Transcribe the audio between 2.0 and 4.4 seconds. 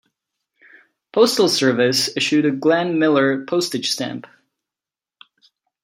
issued a Glenn Miller postage stamp.